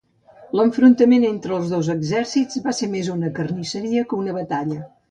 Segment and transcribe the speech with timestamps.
[0.59, 4.85] L'enfrontament entre els dos exèrcits va ser més una carnisseria que una batalla.